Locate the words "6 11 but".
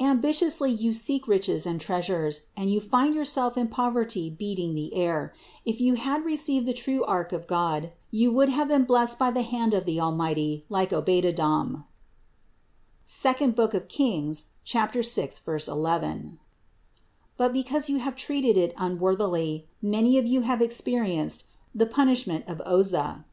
14.64-17.52